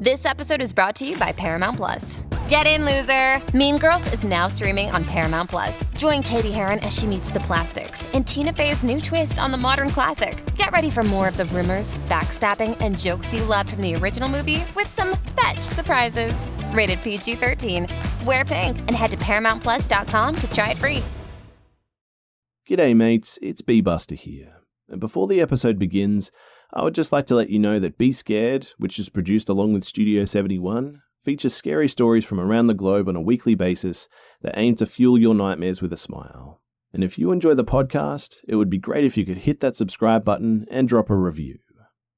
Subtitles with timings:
[0.00, 2.20] This episode is brought to you by Paramount Plus.
[2.48, 3.42] Get in, loser!
[3.52, 5.82] Mean Girls is now streaming on Paramount Plus.
[5.96, 9.58] Join Cady Heron as she meets the plastics in Tina Fey's new twist on the
[9.58, 10.40] modern classic.
[10.54, 14.28] Get ready for more of the rumors, backstabbing, and jokes you loved from the original
[14.28, 16.46] movie with some fetch surprises.
[16.70, 17.88] Rated PG 13.
[18.24, 21.02] Wear pink and head to ParamountPlus.com to try it free.
[22.70, 23.36] G'day, mates.
[23.42, 24.58] It's Be Busta here.
[24.88, 26.30] And before the episode begins,
[26.72, 29.72] I would just like to let you know that Be Scared, which is produced along
[29.72, 34.08] with Studio 71, features scary stories from around the globe on a weekly basis
[34.42, 36.60] that aim to fuel your nightmares with a smile.
[36.92, 39.76] And if you enjoy the podcast, it would be great if you could hit that
[39.76, 41.58] subscribe button and drop a review.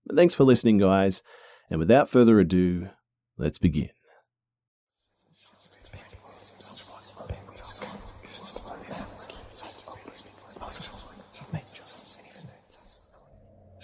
[0.07, 1.23] But thanks for listening, guys.
[1.69, 2.89] And without further ado,
[3.37, 3.91] let's begin.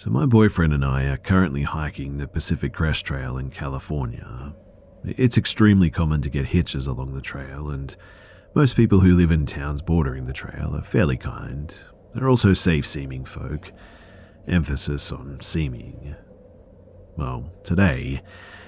[0.07, 4.53] So, my boyfriend and I are currently hiking the Pacific Crest Trail in California.
[5.03, 7.93] It's extremely common to get hitches along the trail, and
[8.55, 11.77] most people who live in towns bordering the trail are fairly kind.
[12.15, 13.73] They're also safe seeming folk.
[14.47, 16.15] Emphasis on seeming.
[17.17, 18.21] Well, today,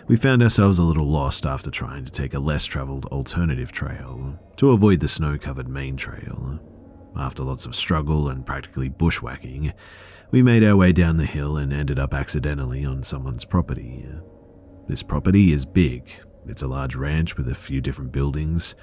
[0.09, 4.37] we found ourselves a little lost after trying to take a less travelled alternative trail
[4.57, 6.59] to avoid the snow covered main trail.
[7.15, 9.71] After lots of struggle and practically bushwhacking,
[10.31, 14.05] we made our way down the hill and ended up accidentally on someone's property.
[14.07, 14.19] Uh,
[14.87, 16.09] this property is big.
[16.47, 18.75] It's a large ranch with a few different buildings.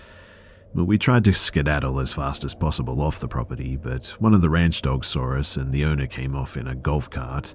[0.75, 4.51] We tried to skedaddle as fast as possible off the property, but one of the
[4.51, 7.55] ranch dogs saw us and the owner came off in a golf cart.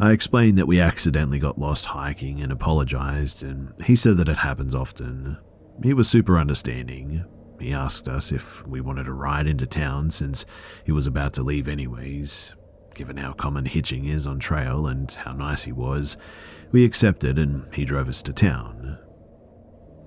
[0.00, 4.38] I explained that we accidentally got lost hiking and apologized, and he said that it
[4.38, 5.38] happens often.
[5.82, 7.24] He was super understanding.
[7.60, 10.44] He asked us if we wanted to ride into town since
[10.84, 12.54] he was about to leave anyways.
[12.94, 16.16] Given how common hitching is on trail and how nice he was,
[16.70, 18.98] we accepted and he drove us to town.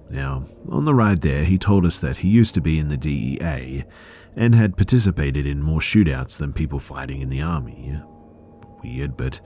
[0.09, 2.95] Now, on the ride there, he told us that he used to be in the
[2.95, 3.83] DEA
[4.37, 7.99] and had participated in more shootouts than people fighting in the army.
[8.81, 9.41] Weird, but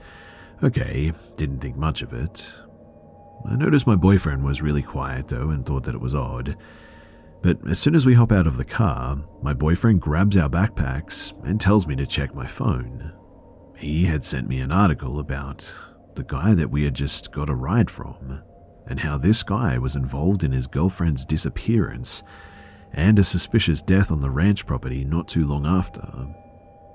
[0.62, 2.54] okay, didn't think much of it.
[3.44, 6.56] I noticed my boyfriend was really quiet though and thought that it was odd.
[7.42, 11.32] But as soon as we hop out of the car, my boyfriend grabs our backpacks
[11.44, 13.12] and tells me to check my phone.
[13.82, 15.68] He had sent me an article about
[16.14, 18.40] the guy that we had just got a ride from,
[18.86, 22.22] and how this guy was involved in his girlfriend's disappearance
[22.92, 26.06] and a suspicious death on the ranch property not too long after.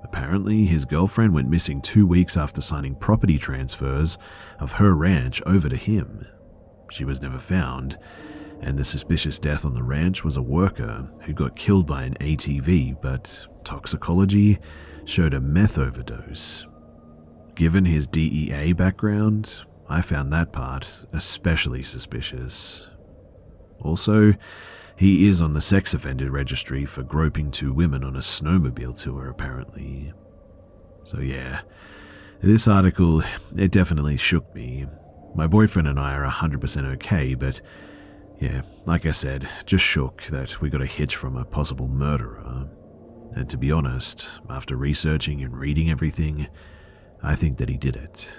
[0.01, 4.17] Apparently, his girlfriend went missing two weeks after signing property transfers
[4.57, 6.25] of her ranch over to him.
[6.89, 7.97] She was never found,
[8.61, 12.15] and the suspicious death on the ranch was a worker who got killed by an
[12.21, 14.59] ATV, but toxicology
[15.03, 16.65] showed a meth overdose
[17.57, 22.87] Given his DEA background, I found that part especially suspicious.
[23.81, 24.35] Also,
[24.95, 29.27] he is on the sex offender registry for groping two women on a snowmobile tour,
[29.27, 30.13] apparently.
[31.03, 31.61] So, yeah,
[32.43, 33.23] this article,
[33.55, 34.85] it definitely shook me.
[35.33, 37.59] My boyfriend and I are 100% okay, but
[38.39, 42.69] yeah, like I said, just shook that we got a hitch from a possible murderer.
[43.33, 46.49] And to be honest, after researching and reading everything,
[47.21, 48.31] I think that he did it.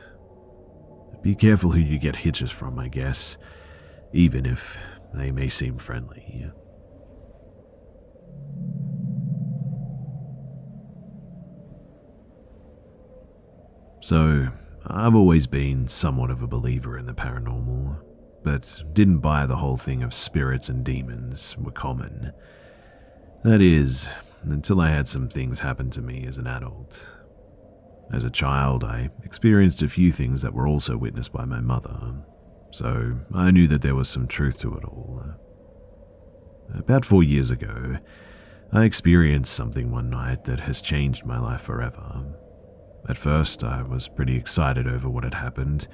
[1.23, 3.37] Be careful who you get hitches from, I guess,
[4.13, 4.79] even if
[5.13, 6.51] they may seem friendly.
[14.01, 14.49] So,
[14.87, 18.01] I've always been somewhat of a believer in the paranormal,
[18.43, 22.33] but didn't buy the whole thing of spirits and demons were common.
[23.45, 24.09] That is,
[24.45, 27.18] until I had some things happen to me as an adult.
[28.13, 32.15] As a child, I experienced a few things that were also witnessed by my mother,
[32.71, 35.23] so I knew that there was some truth to it all.
[36.75, 37.99] About four years ago,
[38.73, 42.25] I experienced something one night that has changed my life forever.
[43.09, 45.89] At first, I was pretty excited over what had happened,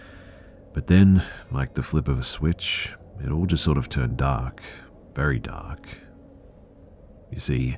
[0.72, 2.94] but then, like the flip of a switch,
[3.24, 4.62] it all just sort of turned dark,
[5.14, 5.88] very dark.
[7.30, 7.76] You see,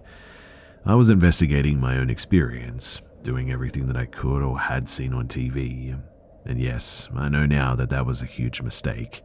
[0.85, 5.26] I was investigating my own experience doing everything that I could or had seen on
[5.26, 6.00] TV.
[6.44, 9.20] And yes, I know now that that was a huge mistake.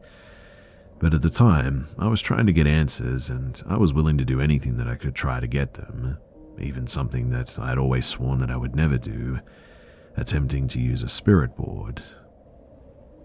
[0.98, 4.24] But at the time, I was trying to get answers and I was willing to
[4.24, 6.18] do anything that I could try to get them,
[6.58, 9.38] even something that I had always sworn that I would never do
[10.16, 12.02] attempting to use a spirit board.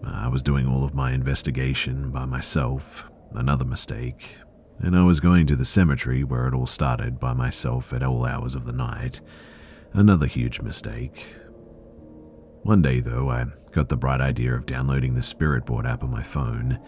[0.04, 4.36] I was doing all of my investigation by myself, another mistake,
[4.78, 8.24] and I was going to the cemetery where it all started by myself at all
[8.24, 9.20] hours of the night,
[9.92, 11.34] another huge mistake.
[12.62, 16.10] One day, though, I got the bright idea of downloading the Spirit Board app on
[16.10, 16.78] my phone.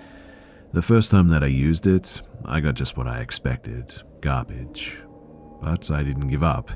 [0.73, 5.01] The first time that I used it, I got just what I expected garbage.
[5.63, 6.71] But I didn't give up,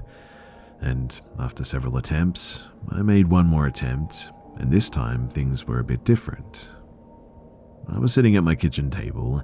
[0.80, 4.28] and after several attempts, I made one more attempt,
[4.58, 6.68] and this time things were a bit different.
[7.88, 9.42] I was sitting at my kitchen table,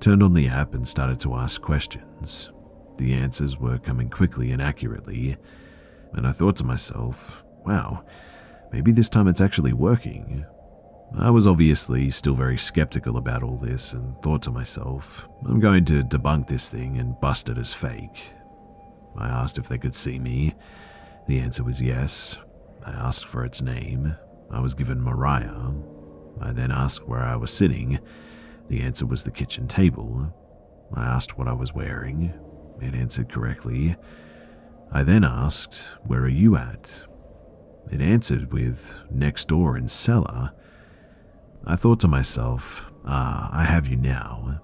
[0.00, 2.50] turned on the app, and started to ask questions.
[2.98, 5.36] The answers were coming quickly and accurately,
[6.16, 8.04] and I thought to myself, wow,
[8.72, 10.44] maybe this time it's actually working.
[11.16, 15.84] I was obviously still very skeptical about all this and thought to myself, I'm going
[15.86, 18.32] to debunk this thing and bust it as fake.
[19.16, 20.54] I asked if they could see me.
[21.28, 22.38] The answer was yes.
[22.84, 24.16] I asked for its name.
[24.50, 25.72] I was given Mariah.
[26.40, 27.98] I then asked where I was sitting.
[28.68, 30.32] The answer was the kitchen table.
[30.94, 32.32] I asked what I was wearing.
[32.80, 33.96] It answered correctly.
[34.92, 37.04] I then asked, Where are you at?
[37.90, 40.52] It answered with, Next door in cellar.
[41.66, 44.60] I thought to myself, Ah, I have you now.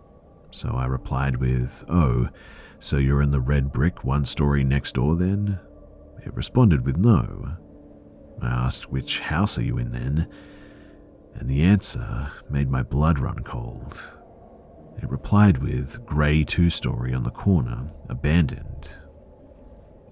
[0.51, 2.29] So I replied with, Oh,
[2.79, 5.59] so you're in the red brick one story next door then?
[6.25, 7.57] It responded with no.
[8.41, 10.29] I asked, Which house are you in then?
[11.35, 14.03] And the answer made my blood run cold.
[15.03, 18.91] It replied with, Grey two story on the corner, abandoned.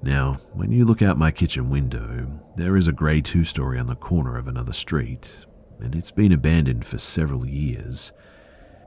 [0.03, 2.27] Now, when you look out my kitchen window,
[2.57, 5.45] there is a grey two story on the corner of another street,
[5.79, 8.13] and it's been abandoned for several years.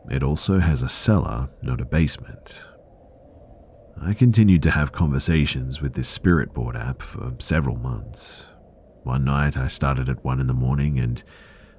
[0.10, 2.62] It also has a cellar, not a basement.
[4.01, 8.48] I continued to have conversations with this spirit board app for several months.
[9.04, 11.24] One night I started at 1 in the morning and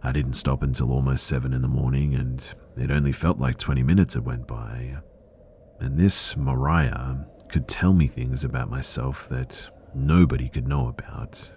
[0.04, 3.82] I didn't stop until almost 7 in the morning, and it only felt like 20
[3.82, 4.98] minutes had went by.
[5.80, 11.52] And this Mariah could tell me things about myself that nobody could know about.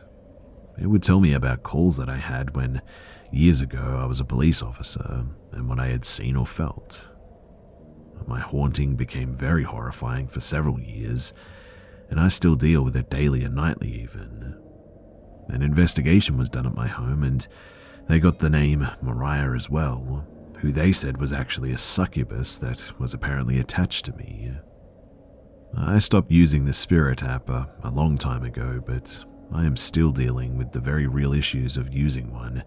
[0.80, 2.81] It would tell me about calls that I had when,
[3.31, 7.10] years ago, I was a police officer and what I had seen or felt.
[8.28, 11.34] My haunting became very horrifying for several years,
[12.10, 14.62] and I still deal with it daily and nightly, even.
[15.48, 17.48] An investigation was done at my home, and
[18.07, 20.28] they got the name Mariah as well,
[20.60, 24.51] who they said was actually a succubus that was apparently attached to me.
[25.79, 30.12] I stopped using the Spirit app a, a long time ago, but I am still
[30.12, 32.63] dealing with the very real issues of using one,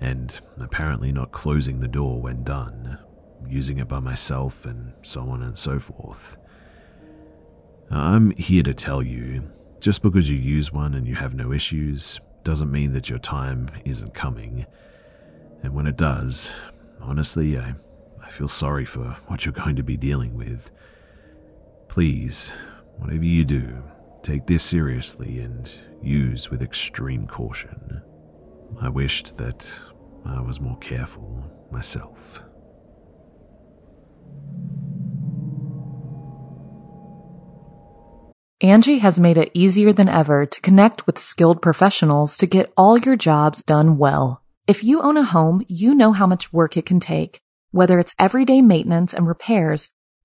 [0.00, 2.98] and apparently not closing the door when done
[3.48, 6.36] using it by myself, and so on and so forth.
[7.90, 9.50] I'm here to tell you
[9.80, 13.68] just because you use one and you have no issues doesn't mean that your time
[13.84, 14.66] isn't coming.
[15.62, 16.50] And when it does,
[17.00, 17.74] honestly, I,
[18.22, 20.70] I feel sorry for what you're going to be dealing with.
[21.88, 22.52] Please,
[22.98, 23.82] whatever you do,
[24.22, 25.70] take this seriously and
[26.02, 28.02] use with extreme caution.
[28.80, 29.70] I wished that
[30.24, 32.42] I was more careful myself.
[38.62, 42.96] Angi has made it easier than ever to connect with skilled professionals to get all
[42.96, 44.42] your jobs done well.
[44.66, 47.38] If you own a home, you know how much work it can take,
[47.70, 49.92] whether it's everyday maintenance and repairs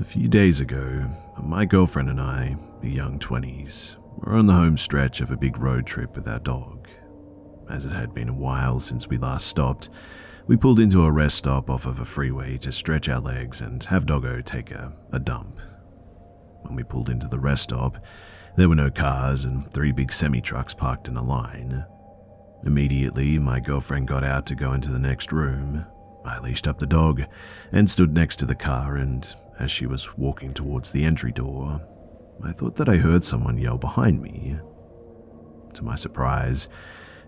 [0.00, 1.10] A few days ago,
[1.42, 5.58] my girlfriend and I, the young 20s, were on the home stretch of a big
[5.58, 6.86] road trip with our dog.
[7.68, 9.90] As it had been a while since we last stopped,
[10.46, 13.82] we pulled into a rest stop off of a freeway to stretch our legs and
[13.84, 15.58] have Doggo take a, a dump.
[16.62, 17.98] When we pulled into the rest stop,
[18.56, 21.84] there were no cars and three big semi trucks parked in a line.
[22.64, 25.84] Immediately, my girlfriend got out to go into the next room.
[26.28, 27.22] I leashed up the dog
[27.72, 29.26] and stood next to the car, and
[29.58, 31.80] as she was walking towards the entry door,
[32.44, 34.58] I thought that I heard someone yell behind me.
[35.74, 36.68] To my surprise,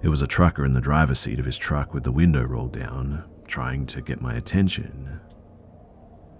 [0.02, 2.72] it was a trucker in the driver's seat of his truck with the window rolled
[2.72, 5.20] down, trying to get my attention.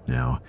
[0.07, 0.40] Now,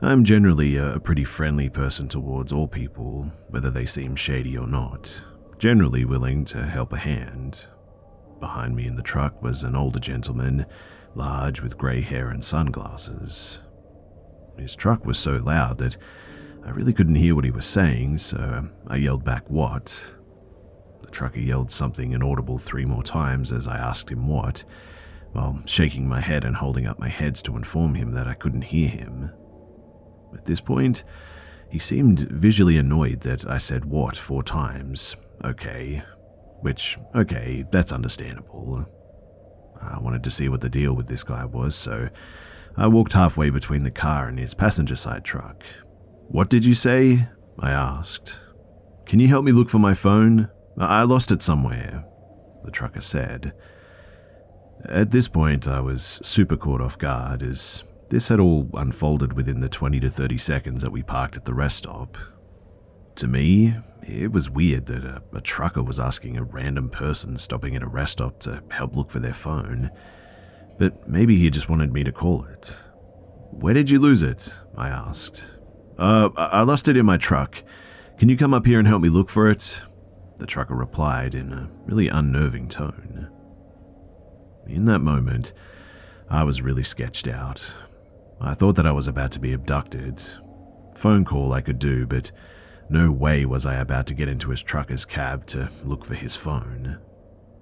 [0.00, 5.22] I'm generally a pretty friendly person towards all people, whether they seem shady or not,
[5.58, 7.66] generally willing to help a hand.
[8.40, 10.66] Behind me in the truck was an older gentleman,
[11.14, 13.60] large with grey hair and sunglasses.
[14.58, 15.96] His truck was so loud that
[16.64, 20.06] I really couldn't hear what he was saying, so um, I yelled back, What?
[21.02, 24.64] The trucker yelled something inaudible three more times as I asked him what,
[25.32, 28.62] while shaking my head and holding up my heads to inform him that I couldn't
[28.62, 29.30] hear him.
[30.32, 31.04] At this point,
[31.68, 35.16] he seemed visually annoyed that I said what four times.
[35.44, 36.02] Okay.
[36.60, 38.86] Which, okay, that's understandable.
[39.90, 42.08] I wanted to see what the deal with this guy was, so
[42.76, 45.64] I walked halfway between the car and his passenger side truck.
[46.28, 47.28] What did you say?
[47.58, 48.38] I asked.
[49.06, 50.48] Can you help me look for my phone?
[50.78, 52.04] I lost it somewhere,
[52.64, 53.52] the trucker said.
[54.86, 59.60] At this point, I was super caught off guard as this had all unfolded within
[59.60, 62.18] the 20 to 30 seconds that we parked at the rest stop.
[63.16, 67.76] To me, it was weird that a, a, trucker was asking a random person stopping
[67.76, 69.90] at a rest stop to help look for their phone,
[70.78, 72.76] but maybe he just wanted me to call it.
[73.50, 74.52] Where did you lose it?
[74.76, 75.46] I asked.
[75.96, 77.62] Uh, I lost it in my truck.
[78.18, 79.80] Can you come up here and help me look for it?
[80.38, 83.30] The trucker replied in a really unnerving tone.
[84.66, 85.52] In that moment,
[86.28, 87.64] I was really sketched out.
[88.40, 90.20] I thought that I was about to be abducted.
[90.96, 92.32] Phone call I could do, but
[92.88, 96.36] no way was I about to get into his trucker's cab to look for his
[96.36, 96.98] phone.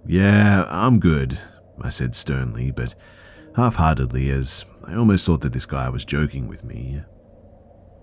[0.06, 1.38] Yeah, I'm good,
[1.80, 2.94] I said sternly, but
[3.54, 7.02] half heartedly, as I almost thought that this guy was joking with me.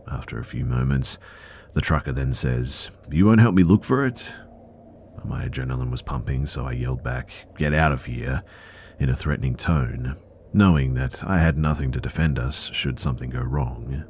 [0.10, 1.20] After a few moments,
[1.74, 4.34] the trucker then says, You won't help me look for it?
[5.26, 8.44] My adrenaline was pumping, so I yelled back, Get out of here,
[9.00, 10.16] in a threatening tone,
[10.54, 14.06] knowing that I had nothing to defend us should something go wrong.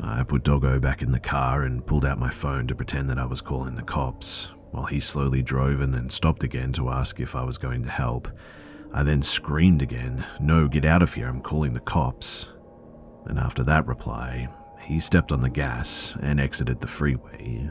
[0.00, 3.18] I put Doggo back in the car and pulled out my phone to pretend that
[3.18, 7.20] I was calling the cops, while he slowly drove and then stopped again to ask
[7.20, 8.28] if I was going to help.
[8.92, 12.50] I then screamed again, No, get out of here, I'm calling the cops.
[13.26, 14.48] And after that reply,
[14.80, 17.70] he stepped on the gas and exited the freeway.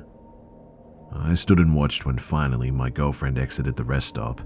[1.11, 4.41] I stood and watched when finally my girlfriend exited the rest stop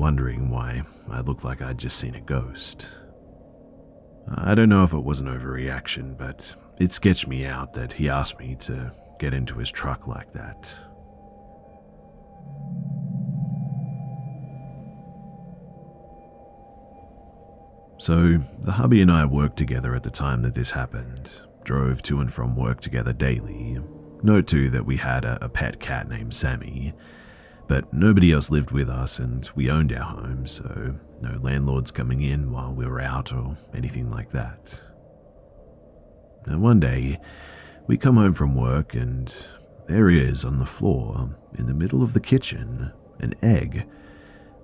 [0.00, 2.88] wondering why I looked like I'd just seen a ghost.
[4.34, 8.08] I don't know if it was an overreaction, but it sketched me out that he
[8.08, 10.74] asked me to get into his truck like that.
[17.98, 21.30] So, the hubby and I worked together at the time that this happened,
[21.64, 23.78] drove to and from work together daily.
[24.22, 26.94] Note too that we had a, a pet cat named Sammy,
[27.68, 32.22] but nobody else lived with us and we owned our home, so no landlords coming
[32.22, 34.80] in while we were out or anything like that.
[36.46, 37.18] And one day,
[37.86, 39.34] we come home from work and
[39.86, 43.86] there is on the floor, in the middle of the kitchen, an egg.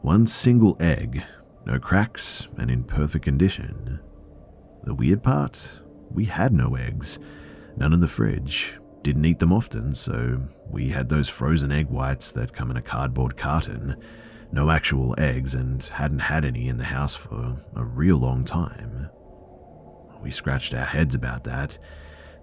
[0.02, 1.24] One single egg,
[1.64, 3.98] no cracks, and in perfect condition.
[4.84, 5.80] The weird part?
[6.10, 7.18] We had no eggs,
[7.76, 10.40] none in the fridge, didn't eat them often, so
[10.70, 13.96] we had those frozen egg whites that come in a cardboard carton.
[14.52, 19.10] No actual eggs, and hadn't had any in the house for a real long time.
[20.22, 21.78] We scratched our heads about that,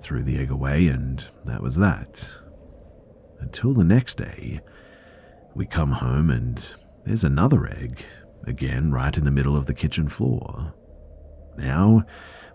[0.02, 2.28] threw the egg away, and that was that.
[3.40, 4.62] Until the next day,
[5.56, 6.74] we come home and
[7.06, 8.04] there's another egg,
[8.46, 10.74] again right in the middle of the kitchen floor.
[11.58, 12.04] Now,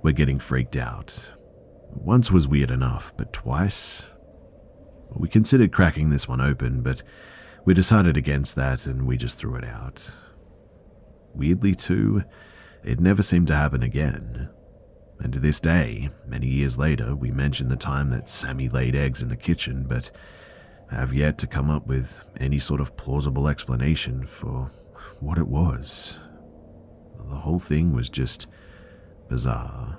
[0.03, 1.31] we're getting freaked out.
[1.91, 4.09] Once was weird enough, but twice?
[5.15, 7.03] We considered cracking this one open, but
[7.65, 10.11] we decided against that and we just threw it out.
[11.35, 12.23] Weirdly, too,
[12.85, 14.49] it never seemed to happen again.
[15.21, 19.23] And to this day, many years later, we mention the time that Sammy laid eggs
[19.23, 20.11] in the kitchen, but
[20.91, 24.71] have yet to come up with any sort of plausible explanation for
[25.21, 26.19] what it was.
[27.29, 28.47] The whole thing was just
[29.29, 29.99] bizarre.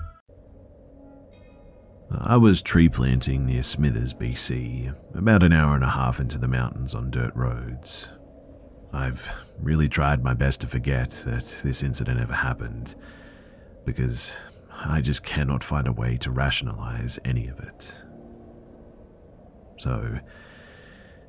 [2.17, 6.47] I was tree planting near Smithers, BC, about an hour and a half into the
[6.47, 8.09] mountains on dirt roads.
[8.91, 12.95] I've really tried my best to forget that this incident ever happened,
[13.85, 14.33] because
[14.71, 17.93] I just cannot find a way to rationalize any of it.
[19.77, 20.19] So,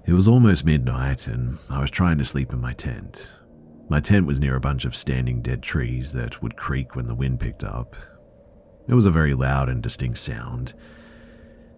[0.05, 3.31] it was almost midnight, and I was trying to sleep in my tent.
[3.89, 7.15] My tent was near a bunch of standing dead trees that would creak when the
[7.15, 7.95] wind picked up,
[8.89, 10.75] it was a very loud and distinct sound.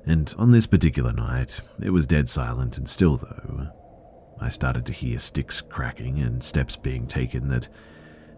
[0.07, 3.69] And on this particular night, it was dead silent and still, though.
[4.41, 7.69] I started to hear sticks cracking and steps being taken that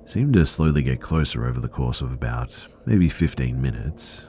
[0.05, 4.29] seemed to slowly get closer over the course of about maybe 15 minutes.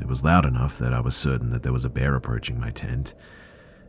[0.00, 2.70] It was loud enough that I was certain that there was a bear approaching my
[2.70, 3.14] tent,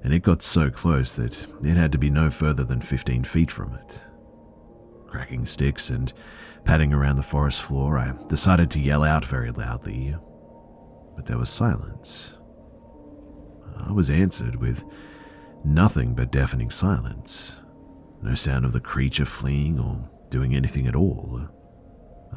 [0.03, 3.49] and it got so close that it had to be no further than 15 feet
[3.49, 3.99] from it.
[5.07, 6.13] Cracking sticks and
[6.69, 10.15] Padding around the forest floor, I decided to yell out very loudly,
[11.15, 12.37] but there was silence.
[13.75, 14.85] I was answered with
[15.65, 17.55] nothing but deafening silence.
[18.21, 21.41] No sound of the creature fleeing or doing anything at all.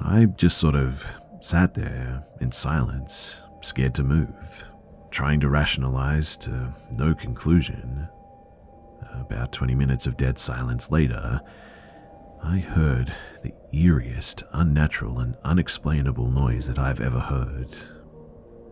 [0.01, 1.05] I just sort of
[1.43, 4.65] sat there in silence, scared to move,
[5.11, 8.09] trying to rationalize to no conclusion.
[9.13, 11.43] About 20 minutes of dead silence later,
[12.45, 17.73] I heard the eeriest, unnatural, and unexplainable noise that I've ever heard.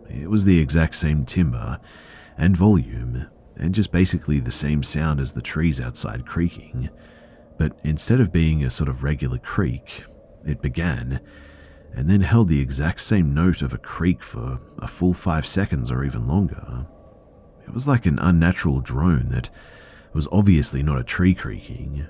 [0.09, 1.81] It was the exact same timbre
[2.37, 6.91] and volume, and just basically the same sound as the trees outside creaking.
[7.59, 10.05] But instead of being a sort of regular creak,
[10.45, 11.21] it began
[11.95, 15.91] and then held the exact same note of a creak for a full five seconds
[15.91, 16.87] or even longer.
[17.67, 19.51] It was like an unnatural drone that
[20.13, 22.09] was obviously not a tree creaking,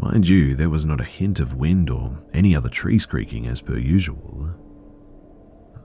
[0.00, 3.60] Mind you, there was not a hint of wind or any other trees creaking as
[3.60, 4.50] per usual.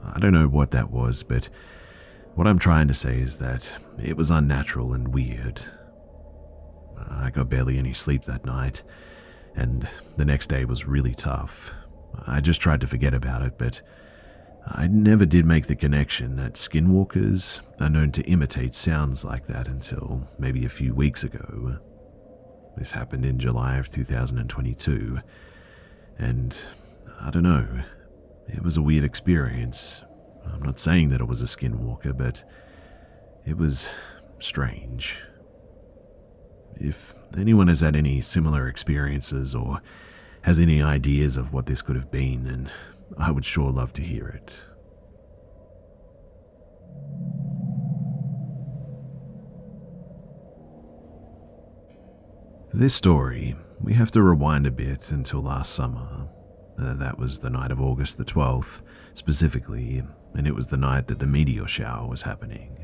[0.05, 1.49] I don't know what that was, but
[2.35, 3.69] what I'm trying to say is that
[4.01, 5.61] it was unnatural and weird.
[7.09, 8.83] I got barely any sleep that night,
[9.53, 11.73] and the next day was really tough.
[12.25, 13.81] I just tried to forget about it, but
[14.65, 19.67] I never did make the connection that skinwalkers are known to imitate sounds like that
[19.67, 21.79] until maybe a few weeks ago.
[22.77, 25.19] This happened in July of 2022.
[26.17, 26.57] And
[27.21, 27.67] I don't know,
[28.47, 30.03] it was a weird experience.
[30.53, 32.43] I'm not saying that it was a skinwalker, but
[33.45, 33.89] it was
[34.39, 35.17] strange.
[36.77, 39.81] If anyone has had any similar experiences or
[40.41, 42.69] has any ideas of what this could have been, then
[43.17, 44.61] I would sure love to hear it.
[52.79, 56.27] This story, we have to rewind a bit until last summer.
[56.77, 58.81] Uh, that was the night of August the 12th,
[59.13, 62.77] specifically, and it was the night that the meteor shower was happening.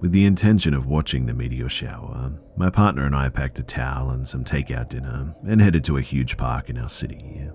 [0.00, 4.10] With the intention of watching the meteor shower, my partner and I packed a towel
[4.10, 7.48] and some takeout dinner and headed to a huge park in our city.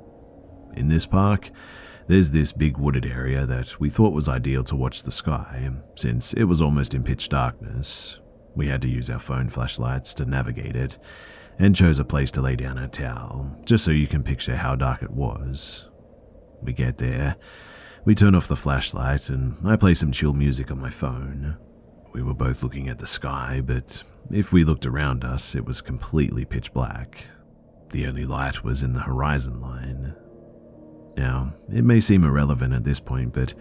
[0.75, 1.51] In this park,
[2.07, 6.33] there's this big wooded area that we thought was ideal to watch the sky, since
[6.33, 8.19] it was almost in pitch darkness.
[8.55, 10.97] We had to use our phone flashlights to navigate it,
[11.59, 14.75] and chose a place to lay down a towel, just so you can picture how
[14.75, 15.85] dark it was.
[16.61, 17.35] We get there,
[18.05, 21.57] we turn off the flashlight, and I play some chill music on my phone.
[22.13, 25.81] We were both looking at the sky, but if we looked around us, it was
[25.81, 27.25] completely pitch black.
[27.91, 30.15] The only light was in the horizon line.
[31.15, 33.53] Now, it may seem irrelevant at this point, but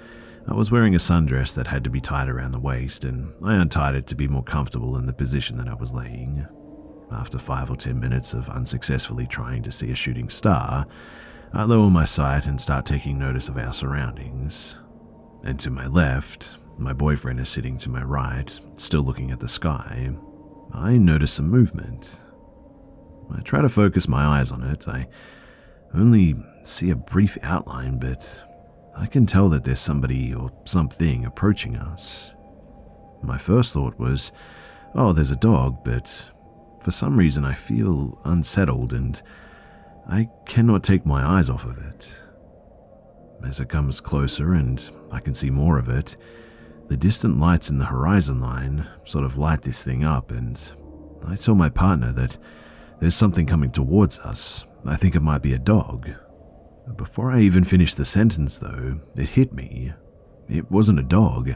[0.49, 3.55] I was wearing a sundress that had to be tied around the waist, and I
[3.57, 6.47] untied it to be more comfortable in the position that I was laying.
[7.14, 10.87] After five or ten minutes of unsuccessfully trying to see a shooting star,
[11.53, 14.79] I lower my sight and start taking notice of our surroundings.
[15.44, 19.48] And to my left, my boyfriend is sitting to my right, still looking at the
[19.48, 20.11] sky.
[20.72, 22.20] I notice some movement.
[23.31, 24.88] I try to focus my eyes on it.
[24.88, 25.07] I
[25.94, 28.42] only see a brief outline, but
[28.96, 32.35] I can tell that there's somebody or something approaching us.
[33.22, 34.33] My first thought was,
[34.94, 36.12] oh, there's a dog, but
[36.83, 39.21] for some reason, I feel unsettled and
[40.09, 42.18] I cannot take my eyes off of it.
[43.45, 46.16] as it comes closer and I can see more of it,
[46.88, 50.61] the distant lights in the horizon line sort of light this thing up, and
[51.27, 52.37] I tell my partner that
[53.01, 54.64] there's something coming towards us.
[54.85, 56.11] I think it might be a dog.
[56.97, 59.92] Before I even finish the sentence, though, it hit me.
[60.49, 61.55] It wasn't a dog.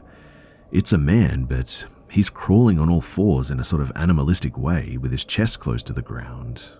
[0.70, 4.96] It's a man, but he's crawling on all fours in a sort of animalistic way
[4.98, 6.70] with his chest close to the ground.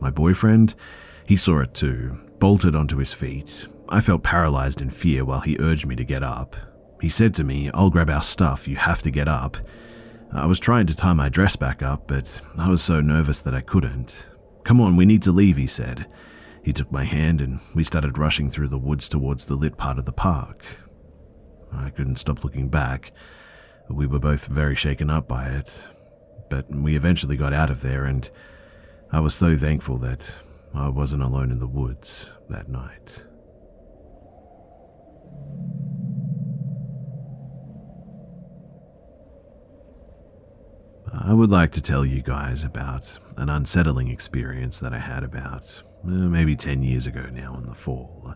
[0.00, 0.74] My boyfriend,
[1.26, 3.66] he saw it too, bolted onto his feet.
[3.88, 6.56] I felt paralyzed in fear while he urged me to get up.
[7.00, 9.56] He said to me, I'll grab our stuff, you have to get up.
[10.32, 13.54] I was trying to tie my dress back up, but I was so nervous that
[13.54, 14.26] I couldn't.
[14.64, 16.06] Come on, we need to leave, he said.
[16.62, 19.98] He took my hand and we started rushing through the woods towards the lit part
[19.98, 20.64] of the park.
[21.72, 23.12] I couldn't stop looking back.
[23.88, 25.86] We were both very shaken up by it.
[26.48, 28.28] But we eventually got out of there, and
[29.10, 30.34] I was so thankful that
[30.74, 33.24] I wasn't alone in the woods that night.
[41.12, 45.82] I would like to tell you guys about an unsettling experience that I had about
[46.04, 48.34] uh, maybe 10 years ago now in the fall.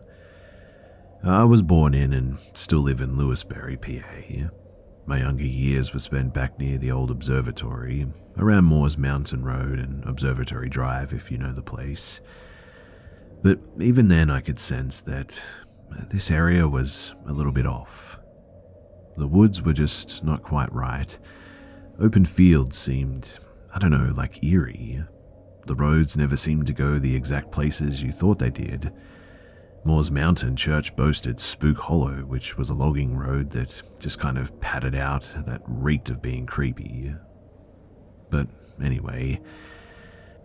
[1.23, 4.49] I was born in and still live in Lewisberry, PA.
[5.09, 8.05] My younger years were spent back near the old observatory,
[8.37, 12.21] around Moores Mountain Road and Observatory Drive, if you know the place.
[13.41, 15.41] But even then, I could sense that
[15.91, 18.19] uh, this area was a little bit off.
[19.17, 21.17] The woods were just not quite right.
[21.99, 23.39] Open fields seemed,
[23.73, 25.03] I don't know, like eerie.
[25.65, 28.93] The roads never seemed to go the exact places you thought they did.
[29.85, 34.59] Moores Mountain Church boasted Spook Hollow, which was a logging road that just kind of
[34.59, 37.13] padded out that reeked of being creepy.
[38.29, 38.47] But
[38.83, 39.39] anyway,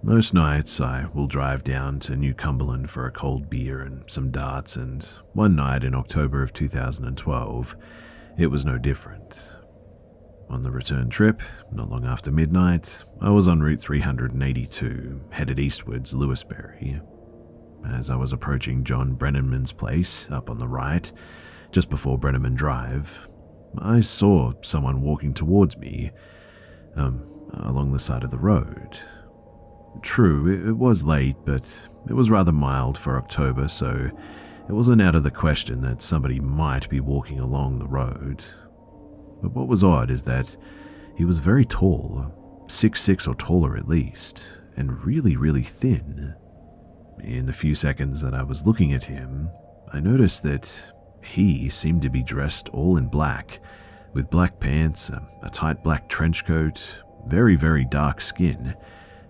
[0.02, 4.30] most nights I will drive down to New Cumberland for a cold beer and some
[4.30, 7.76] darts, and one night in October of 2012,
[8.38, 9.50] it was no different.
[10.48, 11.42] On the return trip,
[11.72, 17.00] not long after midnight, I was on Route 382, headed eastwards Lewisberry.
[17.92, 21.10] As I was approaching John Brenneman's place up on the right,
[21.70, 23.28] just before Brenneman Drive,
[23.78, 26.10] I saw someone walking towards me,
[26.96, 28.98] um, along the side of the road.
[30.02, 34.10] True, it was late, but it was rather mild for October, so
[34.68, 38.44] it wasn't out of the question that somebody might be walking along the road.
[39.42, 40.56] But what was odd is that
[41.16, 46.34] he was very tall, six six or taller at least, and really, really thin.
[47.22, 49.48] In the few seconds that I was looking at him,
[49.92, 50.70] I noticed that
[51.22, 53.60] he seemed to be dressed all in black,
[54.12, 58.74] with black pants, a, a tight black trench coat, very, very dark skin,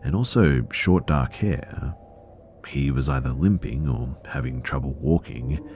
[0.03, 1.95] and also short dark hair.
[2.67, 5.67] He was either limping or having trouble walking.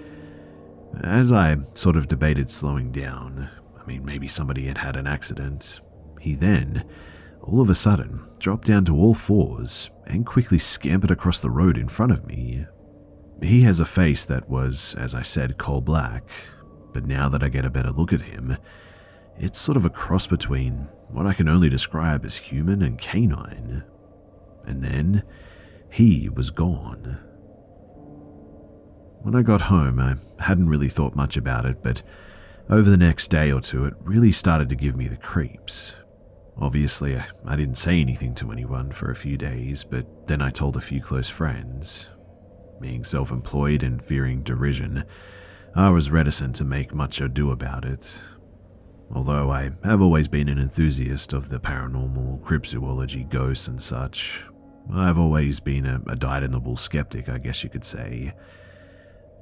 [1.02, 3.48] As I sort of debated slowing down,
[3.80, 5.80] I mean, maybe somebody had had an accident,
[6.20, 6.84] he then,
[7.42, 11.78] all of a sudden, dropped down to all fours and quickly scampered across the road
[11.78, 12.66] in front of me.
[13.42, 16.24] He has a face that was, as I said, coal black,
[16.92, 18.56] but now that I get a better look at him,
[19.38, 23.84] it's sort of a cross between what I can only describe as human and canine.
[24.64, 25.22] And then
[25.90, 27.18] he was gone.
[29.22, 32.02] When I got home, I hadn't really thought much about it, but
[32.70, 35.94] over the next day or two, it really started to give me the creeps.
[36.60, 37.16] Obviously,
[37.46, 40.80] I didn't say anything to anyone for a few days, but then I told a
[40.80, 42.08] few close friends.
[42.80, 45.04] Being self employed and fearing derision,
[45.74, 48.18] I was reticent to make much ado about it.
[49.14, 54.44] Although I have always been an enthusiast of the paranormal, cryptozoology, ghosts, and such,
[54.92, 58.34] I've always been a, a wool skeptic, I guess you could say.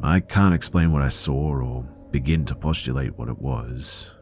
[0.02, 4.15] I can't explain what I saw or begin to postulate what it was.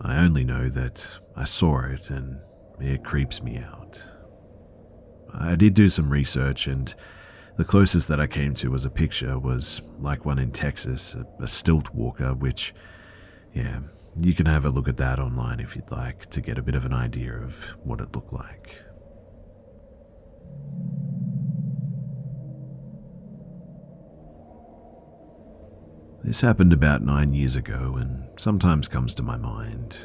[0.00, 1.06] I only know that
[1.36, 2.38] I saw it and
[2.80, 4.04] it creeps me out.
[5.34, 6.94] I did do some research and
[7.56, 11.26] the closest that I came to was a picture was like one in Texas, a,
[11.42, 12.72] a stilt walker, which,
[13.52, 13.80] yeah,
[14.20, 16.76] you can have a look at that online if you'd like to get a bit
[16.76, 18.76] of an idea of what it looked like.
[26.24, 29.98] This happened about nine years ago and sometimes comes to my mind.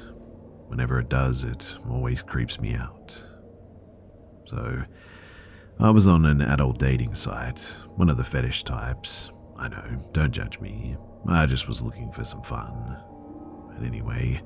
[0.68, 3.24] Whenever it does, it always creeps me out.
[4.46, 4.84] So,
[5.80, 7.60] I was on an adult dating site,
[7.96, 9.32] one of the fetish types.
[9.58, 10.98] I know, don't judge me.
[11.28, 12.98] I just was looking for some fun.
[13.76, 14.42] And anyway,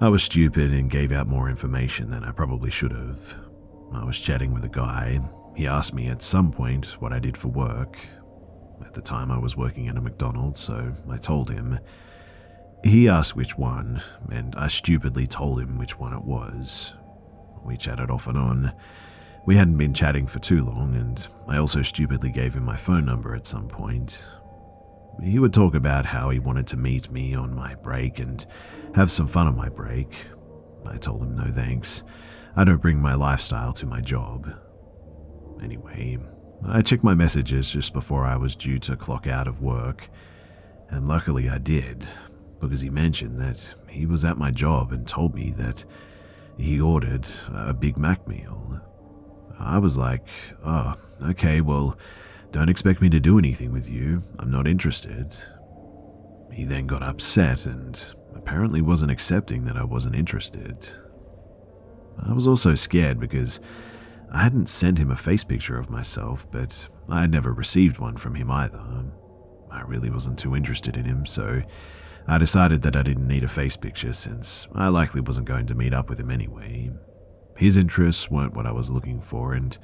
[0.00, 3.36] I was stupid and gave out more information than I probably should have.
[3.92, 5.20] I was chatting with a guy.
[5.54, 7.98] He asked me at some point what I did for work.
[8.84, 11.78] At the time, I was working at a McDonald's, so I told him.
[12.82, 16.94] He asked which one, and I stupidly told him which one it was.
[17.64, 18.72] We chatted off and on.
[19.46, 23.04] We hadn't been chatting for too long, and I also stupidly gave him my phone
[23.04, 24.26] number at some point.
[25.22, 28.44] He would talk about how he wanted to meet me on my break and
[28.94, 30.14] have some fun on my break.
[30.86, 32.02] I told him no thanks.
[32.56, 34.52] I don't bring my lifestyle to my job.
[35.62, 36.18] Anyway,
[36.66, 40.08] I checked my messages just before I was due to clock out of work,
[40.88, 42.06] and luckily I did,
[42.60, 45.84] because he mentioned that he was at my job and told me that
[46.58, 48.80] he ordered a Big Mac meal.
[49.58, 50.26] I was like,
[50.64, 51.98] oh, okay, well,
[52.50, 54.22] don't expect me to do anything with you.
[54.38, 55.36] I'm not interested.
[56.52, 58.02] He then got upset and
[58.34, 60.88] apparently wasn't accepting that I wasn't interested.
[62.26, 63.60] I was also scared because
[64.32, 68.16] I hadn't sent him a face picture of myself, but I had never received one
[68.16, 68.82] from him either.
[69.70, 71.62] I really wasn't too interested in him, so
[72.28, 75.74] I decided that I didn't need a face picture since I likely wasn't going to
[75.74, 76.90] meet up with him anyway.
[77.56, 79.76] His interests weren't what I was looking for, and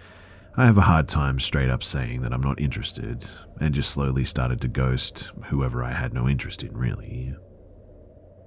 [0.56, 3.28] I have a hard time straight up saying that I'm not interested,
[3.60, 7.34] and just slowly started to ghost whoever I had no interest in, really.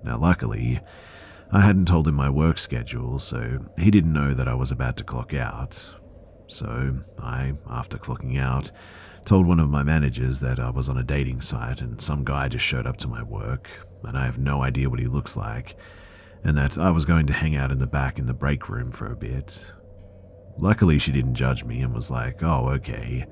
[0.03, 0.79] Now, luckily,
[1.51, 4.97] I hadn't told him my work schedule, so he didn't know that I was about
[4.97, 5.95] to clock out.
[6.47, 8.71] So I, after clocking out,
[9.25, 12.47] told one of my managers that I was on a dating site and some guy
[12.47, 13.67] just showed up to my work,
[14.03, 15.75] and I have no idea what he looks like,
[16.43, 18.91] and that I was going to hang out in the back in the break room
[18.91, 19.71] for a bit.
[20.57, 23.25] Luckily, she didn't judge me and was like, oh, okay.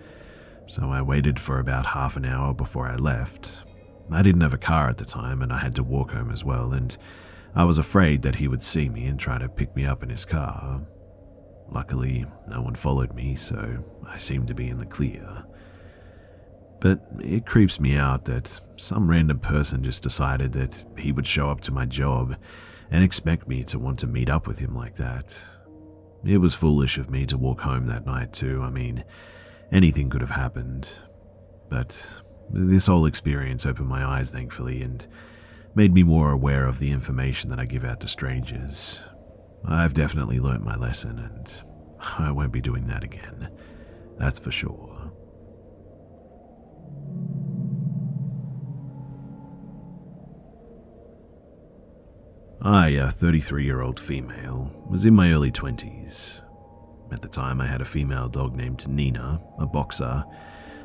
[0.65, 3.63] So I waited for about half an hour before I left.
[4.11, 6.43] I didn't have a car at the time and I had to walk home as
[6.43, 6.97] well, and
[7.55, 10.09] I was afraid that he would see me and try to pick me up in
[10.09, 10.81] his car.
[11.69, 15.43] Luckily, no one followed me, so I seemed to be in the clear.
[16.79, 21.49] But it creeps me out that some random person just decided that he would show
[21.49, 22.35] up to my job
[22.91, 25.35] and expect me to want to meet up with him like that.
[26.23, 28.61] It was foolish of me to walk home that night, too.
[28.61, 29.03] I mean,
[29.71, 30.89] anything could have happened.
[31.69, 31.99] But
[32.49, 35.05] this whole experience opened my eyes, thankfully, and
[35.77, 38.99] made me more aware of the information that I give out to strangers.
[39.63, 41.53] I've definitely learnt my lesson, and
[42.17, 43.51] I won't be doing that again.
[44.17, 45.11] That's for sure.
[52.63, 56.41] I, a 33 year old female, was in my early 20s.
[57.11, 60.25] At the time, I had a female dog named Nina, a boxer.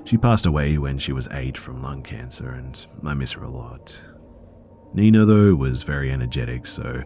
[0.05, 3.51] She passed away when she was eight from lung cancer, and I miss her a
[3.51, 3.99] lot.
[4.95, 7.03] Nina, though, was very energetic, so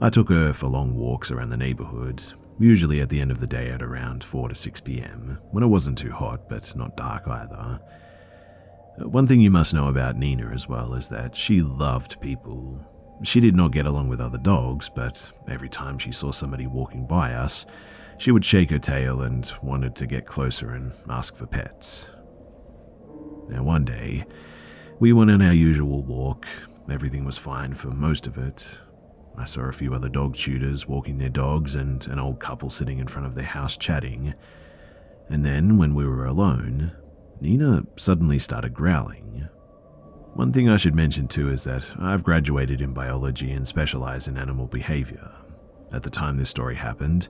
[0.00, 2.22] I took her for long walks around the neighborhood,
[2.58, 5.68] usually at the end of the day at around 4 to 6 pm, when it
[5.68, 7.80] wasn't too hot but not dark either.
[9.00, 12.80] Uh, one thing you must know about Nina as well is that she loved people,
[13.22, 17.06] she did not get along with other dogs, but every time she saw somebody walking
[17.06, 17.66] by us,
[18.18, 22.10] she would shake her tail and wanted to get closer and ask for pets.
[23.48, 24.24] Now, one day,
[24.98, 26.46] we went on our usual walk.
[26.90, 28.78] Everything was fine for most of it.
[29.36, 32.98] I saw a few other dog tutors walking their dogs and an old couple sitting
[32.98, 34.34] in front of their house chatting.
[35.28, 36.92] And then, when we were alone,
[37.40, 39.48] Nina suddenly started growling.
[40.34, 44.38] One thing I should mention too is that I've graduated in biology and specialize in
[44.38, 45.30] animal behavior.
[45.92, 47.28] At the time this story happened,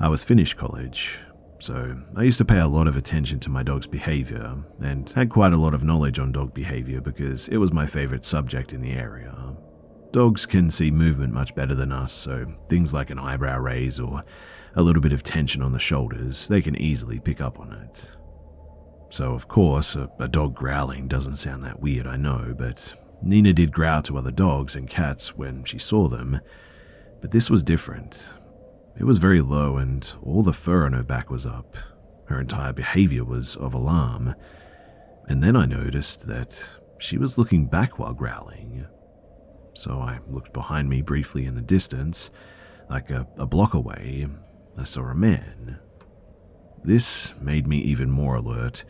[0.00, 1.20] I was finished college,
[1.58, 5.30] so I used to pay a lot of attention to my dog's behavior and had
[5.30, 8.82] quite a lot of knowledge on dog behavior because it was my favorite subject in
[8.82, 9.34] the area.
[10.12, 14.22] Dogs can see movement much better than us, so things like an eyebrow raise or
[14.76, 18.08] a little bit of tension on the shoulders, they can easily pick up on it.
[19.08, 23.52] So, of course, a, a, dog growling doesn't sound that weird, I know, but Nina
[23.52, 26.40] did growl to other dogs and cats when she saw them.
[27.20, 28.28] But this was different.
[28.98, 31.76] It was very low, and all the fur on her back was up.
[32.26, 34.34] Her entire behavior was of alarm.
[35.28, 38.86] And then I noticed that she was looking back while growling.
[39.74, 42.30] So I looked behind me briefly in the distance,
[42.88, 44.26] like a, a block away.
[44.78, 45.78] I saw a man
[46.86, 48.84] this made me even more alert,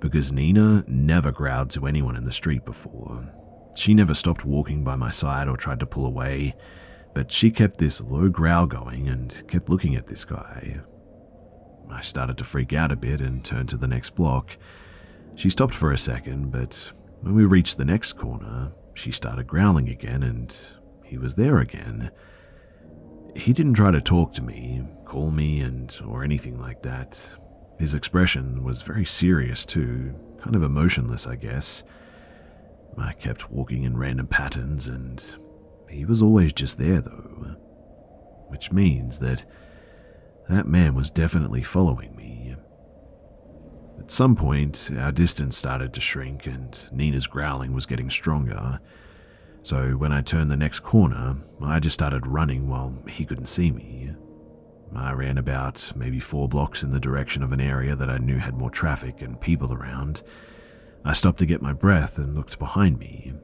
[0.00, 3.22] because Nina never growled to anyone in the street before.
[3.76, 6.54] She never stopped walking by my side or tried to pull away,
[7.14, 10.80] but she kept this low growl going and kept looking at this guy.
[11.90, 14.56] I started to freak out a bit and turned to the next block.
[15.34, 19.88] She stopped for a second, but when we reached the next corner, she started growling
[19.88, 20.56] again and
[21.04, 22.10] he was there again.
[23.34, 27.36] He didn't try to talk to me, call me, and or anything like that.
[27.78, 31.84] His expression was very serious too, kind of emotionless, I guess.
[32.96, 35.24] I kept walking in random patterns, and
[35.90, 37.56] he was always just there, though.
[38.48, 39.44] Which means that
[40.48, 42.56] that man was definitely following me.
[43.98, 48.80] At some point, our distance started to shrink, and Nina's growling was getting stronger.
[49.62, 53.70] So when I turned the next corner, I just started running while he couldn't see
[53.70, 54.12] me.
[54.94, 58.38] I ran about maybe four blocks in the direction of an area that I knew
[58.38, 60.22] had more traffic and people around.
[61.04, 63.34] I stopped to get my breath and looked behind me.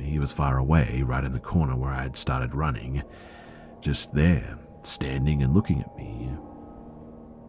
[0.00, 3.02] He was far away, right in the corner where I had started running,
[3.80, 6.30] just there, standing and looking at me.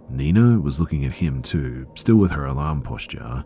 [0.10, 3.44] Nina was looking at him too, still with her alarm posture.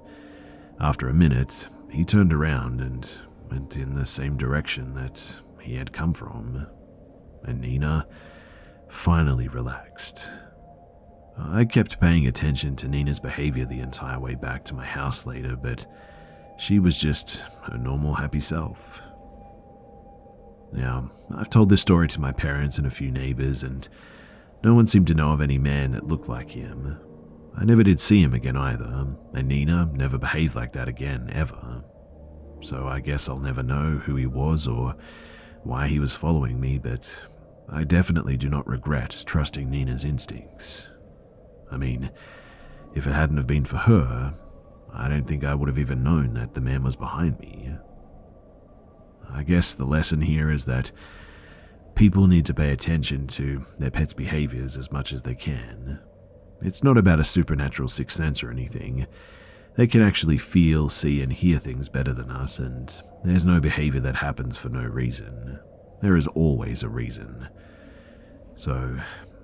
[0.80, 3.10] After a minute, he turned around and
[3.50, 5.24] went in the same direction that
[5.62, 6.68] he had come from.
[7.44, 8.08] And Nina
[8.90, 10.30] finally relaxed.
[11.38, 15.56] I kept paying attention to Nina's behavior the entire way back to my house later,
[15.56, 15.86] but
[16.58, 19.02] she was just her normal happy self.
[20.74, 23.88] Now, I've told this story to my parents and a few neighbors, and
[24.64, 27.00] no one seemed to know of any man that looked like him.
[27.56, 31.84] I never did see him again either, and Nina never behaved like that again, ever.
[32.62, 34.96] So I guess I'll never know who he was or
[35.64, 37.10] why he was following me, but
[37.70, 40.90] I definitely do not regret trusting Nina's instincts.
[41.72, 42.10] I mean,
[42.96, 44.34] if it hadn't have been for her,
[44.94, 47.76] I don't think I would have even known that the man was behind me.
[49.30, 50.92] I guess the lesson here is that
[51.96, 56.00] people need to pay attention to their pets' behaviors as much as they can.
[56.62, 59.06] It's not about a supernatural sixth sense or anything.
[59.76, 62.92] They can actually feel, see, and hear things better than us, and
[63.24, 65.60] there's no behavior that happens for no reason.
[66.02, 67.48] There is always a reason.
[68.56, 68.98] So,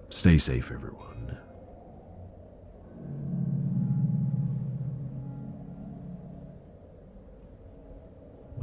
[0.10, 1.38] stay safe, everyone.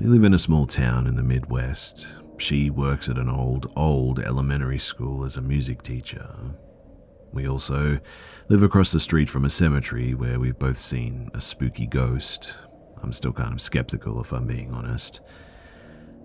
[0.01, 2.17] We live in a small town in the Midwest.
[2.39, 6.35] She works at an old, old elementary school as a music teacher.
[7.35, 8.01] We also
[8.49, 12.57] live across the street from a cemetery where we've both seen a spooky ghost.
[13.03, 15.21] I'm still kind of skeptical if I'm being honest.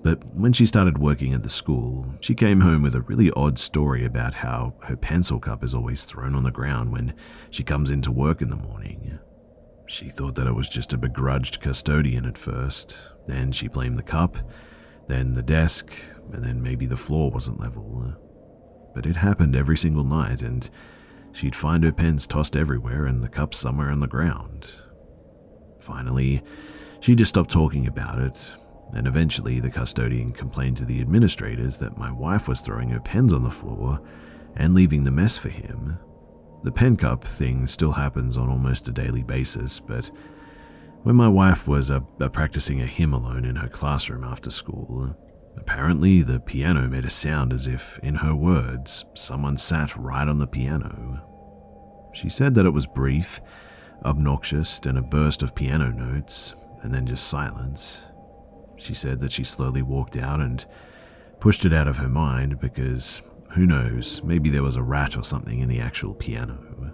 [0.04, 3.60] But when she started working at the school, she came home with a really odd
[3.60, 7.14] story about how her pencil cup is always thrown on the ground when
[7.50, 9.20] she comes into work in the morning.
[9.88, 14.04] She thought that it was just a begrudged custodian at first, then she blamed the
[14.04, 14.38] cup,
[15.08, 15.94] then the desk,
[16.34, 18.04] and then maybe the floor wasn't level.
[18.08, 18.16] Uh,
[18.94, 20.70] but it happened every single night, and
[21.34, 24.68] she'd find her pens tossed everywhere and the cups somewhere on the ground.
[25.80, 26.42] Finally,
[27.00, 28.56] she just stopped talking about it,
[28.94, 33.34] and eventually the custodian complained to the administrators that my wife was throwing her pens
[33.34, 34.02] on the floor
[34.56, 36.00] and leaving the mess for him.
[36.66, 40.10] The pen cup thing still happens on almost a daily basis, but
[41.04, 45.16] when my wife was uh, uh, practicing a hymn alone in her classroom after school,
[45.58, 50.40] apparently the piano made a sound as if, in her words, someone sat right on
[50.40, 51.22] the piano.
[52.14, 53.40] She said that it was brief,
[54.04, 58.08] obnoxious, and a burst of piano notes, and then just silence.
[58.78, 60.66] She said that she slowly walked out and
[61.40, 63.22] pushed it out of her mind because,
[63.56, 66.94] who knows, maybe there was a rat or something in the actual piano.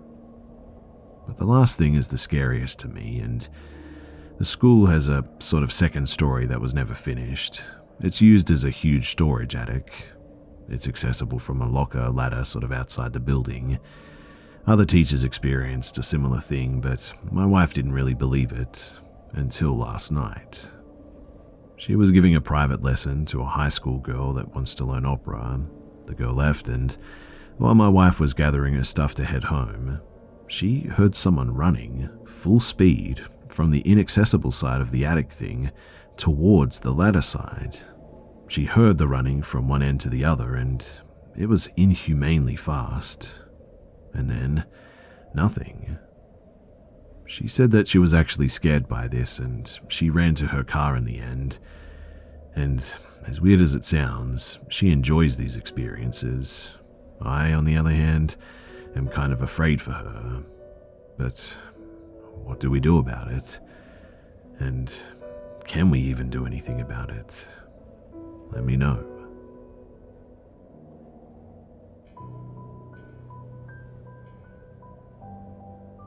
[1.27, 3.47] But the last thing is the scariest to me, and
[4.37, 7.63] the school has a sort of second story that was never finished.
[7.99, 9.91] It's used as a huge storage attic.
[10.69, 13.79] It's accessible from a locker ladder sort of outside the building.
[14.67, 18.99] Other teachers experienced a similar thing, but my wife didn't really believe it
[19.33, 20.69] until last night.
[21.77, 25.07] She was giving a private lesson to a high school girl that wants to learn
[25.07, 25.59] opera.
[26.05, 26.95] The girl left, and
[27.57, 30.01] while my wife was gathering her stuff to head home,
[30.47, 35.71] she heard someone running, full speed, from the inaccessible side of the attic thing
[36.17, 37.77] towards the ladder side.
[38.47, 40.85] She heard the running from one end to the other, and
[41.37, 43.31] it was inhumanely fast.
[44.13, 44.65] And then,
[45.33, 45.97] nothing.
[47.25, 50.97] She said that she was actually scared by this, and she ran to her car
[50.97, 51.59] in the end.
[52.55, 52.85] And
[53.27, 56.75] as weird as it sounds, she enjoys these experiences.
[57.21, 58.35] I, on the other hand,
[58.95, 60.43] am kind of afraid for her.
[61.17, 61.55] But
[62.43, 63.59] what do we do about it?
[64.59, 64.93] And
[65.65, 67.47] can we even do anything about it?
[68.51, 69.05] Let me know.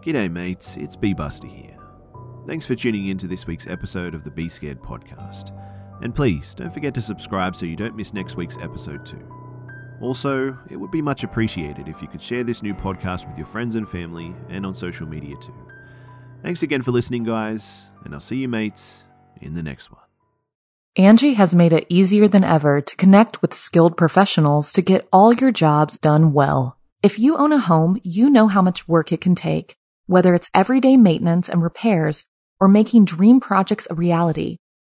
[0.05, 0.77] G'day, mates.
[0.77, 1.79] It's Be Busta here.
[2.47, 5.59] Thanks for tuning in to this week's episode of the Be Scared podcast.
[6.03, 9.27] And please don't forget to subscribe so you don't miss next week's episode too.
[10.01, 13.47] Also, it would be much appreciated if you could share this new podcast with your
[13.47, 15.55] friends and family and on social media too.
[16.43, 19.05] Thanks again for listening, guys, and I'll see you mates
[19.41, 20.01] in the next one.
[20.99, 25.33] Angi has made it easier than ever to connect with skilled professionals to get all
[25.33, 26.79] your jobs done well.
[27.03, 29.77] If you own a home, you know how much work it can take,
[30.07, 32.27] whether it's everyday maintenance and repairs
[32.61, 34.59] or making dream projects a reality.